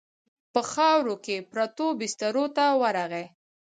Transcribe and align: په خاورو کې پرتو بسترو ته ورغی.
په 0.53 0.61
خاورو 0.71 1.15
کې 1.25 1.45
پرتو 1.51 1.87
بسترو 1.99 2.45
ته 2.55 2.65
ورغی. 2.81 3.25